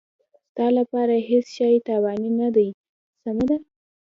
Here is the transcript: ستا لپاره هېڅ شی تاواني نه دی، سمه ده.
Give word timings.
ستا 0.49 0.65
لپاره 0.77 1.13
هېڅ 1.29 1.45
شی 1.55 1.75
تاواني 1.87 2.29
نه 2.39 2.47
دی، 2.55 2.67
سمه 3.23 3.45
ده. 3.49 3.57